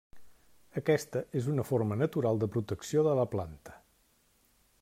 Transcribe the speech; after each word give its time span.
Aquesta 0.81 1.21
és 1.41 1.51
una 1.53 1.67
forma 1.71 1.99
natural 2.03 2.43
de 2.45 2.51
protecció 2.57 3.07
de 3.09 3.15
la 3.21 3.31
planta. 3.37 3.81